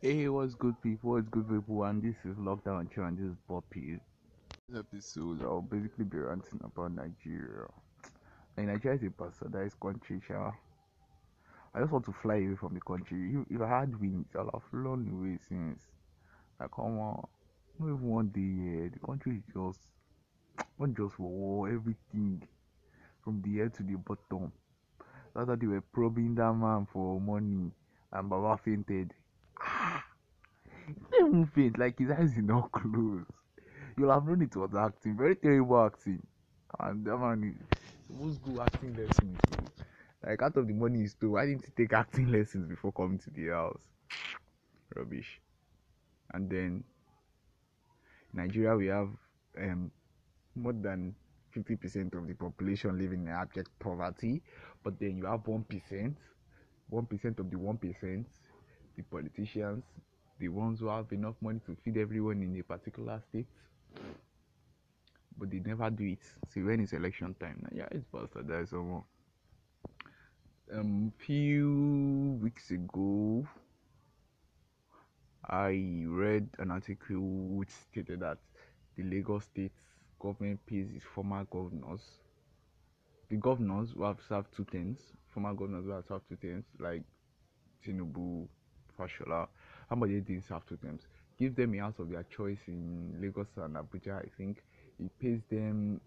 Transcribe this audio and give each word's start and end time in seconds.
Hey, 0.00 0.28
what's 0.28 0.54
good, 0.54 0.80
people? 0.80 1.10
What's 1.10 1.28
good, 1.28 1.48
people? 1.48 1.82
And 1.82 2.00
this 2.00 2.14
is 2.24 2.36
Lockdown 2.36 2.88
Chill, 2.94 3.02
and 3.02 3.18
this 3.18 3.32
is 3.32 3.36
Poppy. 3.48 3.98
This 4.68 4.78
episode, 4.78 5.42
I'll 5.42 5.60
basically 5.60 6.04
be 6.04 6.18
ranting 6.18 6.60
about 6.62 6.92
Nigeria. 6.92 7.66
Like, 8.56 8.66
Nigeria 8.68 8.96
is 8.96 9.02
a 9.02 9.10
bastardized 9.10 9.80
country, 9.82 10.20
sure. 10.24 10.56
I 11.74 11.80
just 11.80 11.90
want 11.90 12.04
to 12.04 12.12
fly 12.12 12.36
away 12.36 12.54
from 12.54 12.74
the 12.74 12.80
country. 12.80 13.34
If, 13.34 13.56
if 13.56 13.60
I 13.60 13.80
had 13.80 14.00
wings, 14.00 14.28
I'll 14.36 14.48
have 14.54 14.62
flown 14.70 15.10
away 15.12 15.36
since. 15.48 15.82
Like, 16.60 16.70
come 16.70 17.00
on. 17.00 17.26
Not 17.80 17.86
even 17.86 18.08
one 18.08 18.28
day 18.28 18.70
here. 18.78 18.90
The 18.92 19.04
country 19.04 19.38
is 19.38 19.52
just, 19.52 19.80
not 20.78 20.94
just 20.96 21.16
for 21.16 21.28
war, 21.28 21.68
everything. 21.68 22.46
From 23.24 23.42
the 23.42 23.58
head 23.58 23.74
to 23.74 23.82
the 23.82 23.96
bottom. 23.96 24.52
That's 25.34 25.48
how 25.48 25.56
they 25.56 25.66
were 25.66 25.80
probing 25.80 26.36
that 26.36 26.52
man 26.52 26.86
for 26.92 27.20
money, 27.20 27.72
and 28.12 28.30
Baba 28.30 28.62
fainted. 28.64 29.12
Ah! 29.60 30.04
Even 31.20 31.46
faint, 31.46 31.78
like 31.78 31.98
his 31.98 32.10
eyes 32.10 32.34
did 32.34 32.44
not 32.44 32.70
close. 32.72 33.24
You'll 33.96 34.12
have 34.12 34.26
known 34.26 34.42
it 34.42 34.54
was 34.56 34.74
acting, 34.74 35.16
very 35.16 35.36
terrible 35.36 35.84
acting. 35.84 36.22
And 36.78 37.04
that 37.04 37.16
man 37.16 37.42
is 37.44 37.78
supposed 38.06 38.44
to 38.44 38.50
go 38.50 38.60
acting 38.62 38.94
lessons. 38.96 39.38
Like 40.24 40.42
out 40.42 40.56
of 40.56 40.66
the 40.66 40.74
money 40.74 41.00
he 41.00 41.06
stole, 41.06 41.30
why 41.30 41.46
didn't 41.46 41.64
he 41.66 41.72
take 41.72 41.92
acting 41.92 42.30
lessons 42.30 42.68
before 42.68 42.92
coming 42.92 43.18
to 43.18 43.30
the 43.30 43.48
house? 43.48 43.80
Rubbish. 44.94 45.40
And 46.32 46.50
then 46.50 46.84
Nigeria 48.32 48.76
we 48.76 48.86
have 48.86 49.10
um 49.60 49.90
more 50.54 50.72
than 50.72 51.14
50% 51.56 52.14
of 52.14 52.26
the 52.26 52.34
population 52.34 52.98
living 52.98 53.22
in 53.22 53.28
abject 53.28 53.70
poverty, 53.78 54.42
but 54.84 54.98
then 54.98 55.16
you 55.16 55.24
have 55.24 55.40
1%, 55.44 55.64
1% 56.90 57.38
of 57.38 57.50
the 57.50 57.56
1%, 57.56 58.24
the 58.98 59.04
politicians, 59.04 59.84
the 60.40 60.48
ones 60.48 60.80
who 60.80 60.88
have 60.88 61.10
enough 61.12 61.36
money 61.40 61.60
to 61.66 61.76
feed 61.84 61.96
everyone 61.96 62.42
in 62.42 62.58
a 62.58 62.62
particular 62.62 63.22
state, 63.30 63.46
but 65.38 65.50
they 65.50 65.60
never 65.60 65.88
do 65.88 66.04
it. 66.04 66.18
See, 66.48 66.62
when 66.62 66.80
it's 66.80 66.92
election 66.92 67.34
time, 67.40 67.66
yeah, 67.72 67.86
it's 67.92 68.04
faster. 68.12 68.42
There's 68.42 68.70
someone. 68.70 69.04
Um, 70.74 71.12
few 71.16 72.38
weeks 72.42 72.72
ago, 72.72 73.46
I 75.48 76.04
read 76.06 76.48
an 76.58 76.72
article 76.72 77.20
which 77.20 77.70
stated 77.70 78.20
that 78.20 78.38
the 78.96 79.04
Lagos 79.04 79.44
State 79.44 79.72
government 80.18 80.58
pays 80.66 80.88
its 80.94 81.04
former 81.04 81.44
governors. 81.44 82.02
The 83.30 83.36
governors 83.36 83.90
who 83.94 84.02
have 84.02 84.18
served 84.28 84.48
two 84.54 84.64
terms, 84.64 84.98
former 85.28 85.54
governors 85.54 85.84
who 85.84 85.92
have 85.92 86.04
served 86.06 86.28
two 86.28 86.36
terms, 86.36 86.64
like 86.78 87.02
Tinubu, 87.86 88.48
Somebody 89.88 90.20
didn't 90.20 90.44
serve 90.44 90.66
two 90.66 90.76
terms. 90.76 91.02
Give 91.38 91.54
them 91.54 91.74
a 91.74 91.78
house 91.78 91.98
of 91.98 92.10
their 92.10 92.24
choice 92.24 92.58
in 92.66 93.14
Lagos 93.20 93.46
and 93.56 93.76
Abuja. 93.76 94.18
I 94.18 94.28
think 94.36 94.62
it 94.98 95.10
pays 95.20 95.40
them 95.50 96.00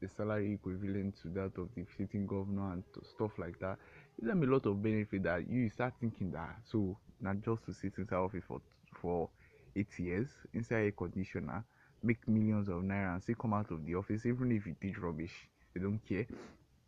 the 0.00 0.08
salary 0.08 0.54
equivalent 0.54 1.20
to 1.22 1.28
that 1.28 1.58
of 1.58 1.68
the 1.74 1.84
sitting 1.96 2.26
governor 2.26 2.72
and 2.72 2.84
stuff 3.14 3.32
like 3.38 3.58
that. 3.60 3.78
Gives 4.18 4.28
them 4.30 4.42
a 4.42 4.46
lot 4.46 4.66
of 4.66 4.82
benefit 4.82 5.22
that 5.24 5.48
you 5.50 5.68
start 5.70 5.94
thinking 6.00 6.30
that 6.32 6.56
so 6.64 6.96
not 7.20 7.40
just 7.42 7.64
to 7.66 7.74
sit 7.74 7.92
inside 7.98 8.16
office 8.16 8.44
for 8.46 8.60
for 9.00 9.28
eight 9.76 9.98
years 9.98 10.28
inside 10.52 10.86
a 10.86 10.92
conditioner, 10.92 11.64
make 12.02 12.26
millions 12.28 12.68
of 12.68 12.82
naira 12.82 13.14
and 13.14 13.22
still 13.22 13.34
come 13.36 13.54
out 13.54 13.70
of 13.70 13.84
the 13.84 13.94
office 13.94 14.24
even 14.26 14.52
if 14.52 14.66
you 14.66 14.74
did 14.80 14.98
rubbish. 14.98 15.48
They 15.74 15.80
don't 15.80 16.00
care. 16.08 16.26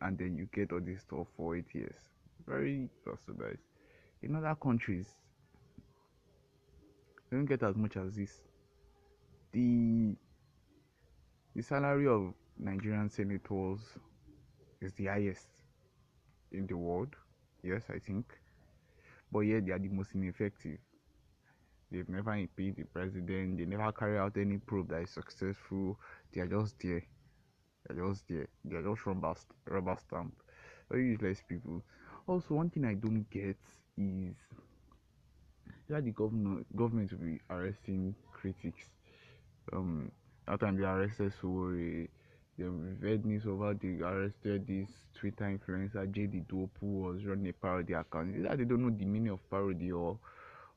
And 0.00 0.16
then 0.16 0.36
you 0.36 0.48
get 0.52 0.72
all 0.72 0.80
this 0.80 1.00
stuff 1.00 1.26
for 1.36 1.56
eight 1.56 1.74
years. 1.74 1.98
Very 2.46 2.88
subsidized. 3.04 3.58
In 4.22 4.36
other 4.36 4.54
countries, 4.54 5.06
they 7.30 7.36
don't 7.36 7.46
get 7.46 7.62
as 7.62 7.76
much 7.76 7.96
as 7.96 8.14
this. 8.14 8.40
The 9.52 10.16
the 11.54 11.62
salary 11.62 12.06
of 12.06 12.34
Nigerian 12.58 13.10
senators 13.10 13.80
is 14.80 14.92
the 14.94 15.06
highest 15.06 15.48
in 16.52 16.66
the 16.66 16.76
world. 16.76 17.14
Yes, 17.62 17.84
I 17.90 17.98
think. 17.98 18.26
But 19.30 19.40
yet 19.40 19.66
they 19.66 19.72
are 19.72 19.78
the 19.78 19.88
most 19.88 20.14
ineffective. 20.14 20.78
They've 21.90 22.08
never 22.08 22.34
impeached 22.34 22.76
the 22.76 22.84
president. 22.84 23.58
They 23.58 23.64
never 23.64 23.90
carry 23.92 24.18
out 24.18 24.36
any 24.36 24.58
probe 24.58 24.88
that 24.90 25.02
is 25.02 25.10
successful. 25.10 25.98
They 26.32 26.40
are 26.42 26.46
just 26.46 26.78
there. 26.80 27.02
They're 27.86 28.06
just 28.06 28.28
there. 28.28 28.48
They're 28.64 28.82
just 28.82 29.06
rubber, 29.06 29.34
rubber 29.66 29.96
stamp. 29.98 30.34
Very 30.90 31.08
useless 31.10 31.42
people. 31.48 31.82
Also, 32.26 32.54
one 32.54 32.70
thing 32.70 32.84
I 32.84 32.94
don't 32.94 33.28
get 33.30 33.56
is 33.96 34.36
that 35.88 36.04
the 36.04 36.10
government 36.10 36.66
government 36.76 37.10
will 37.12 37.26
be 37.26 37.40
arresting 37.50 38.14
critics. 38.32 38.84
Um, 39.72 40.10
that 40.46 40.60
time 40.60 40.76
they 40.76 40.84
arrested 40.84 41.32
Sowore. 41.40 42.08
They 42.58 42.64
read 42.64 43.24
news 43.24 43.46
over 43.46 43.72
they 43.74 44.00
arrested 44.02 44.66
this 44.66 44.88
Twitter 45.14 45.44
influencer 45.44 46.06
JD 46.12 46.48
Dope 46.48 46.76
who 46.80 47.02
was 47.02 47.24
running 47.24 47.48
a 47.48 47.52
parody 47.52 47.92
account. 47.92 48.34
Is 48.36 48.42
that 48.44 48.58
they 48.58 48.64
don't 48.64 48.82
know 48.82 48.90
the 48.90 49.04
meaning 49.04 49.32
of 49.32 49.48
parody 49.50 49.92
or 49.92 50.18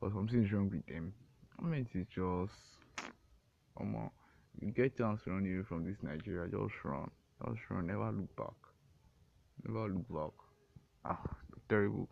or 0.00 0.10
something's 0.10 0.52
wrong 0.52 0.70
with 0.70 0.86
them? 0.86 1.12
I 1.58 1.66
mean, 1.66 1.86
it's 1.92 2.08
just 2.14 2.52
come 3.76 3.94
on. 3.96 4.10
You 4.60 4.70
get 4.70 4.96
chance 4.96 5.20
run 5.26 5.40
away 5.46 5.62
from 5.68 5.84
this 5.84 5.96
Nigeria, 6.02 6.48
just 6.48 6.74
run. 6.84 7.10
Just 7.46 7.60
run. 7.70 7.86
Never 7.86 8.12
look 8.12 8.36
back. 8.36 8.54
Never 9.64 9.88
look 9.88 10.08
back. 10.08 10.34
Ah, 11.04 11.36
terrible. 11.68 12.08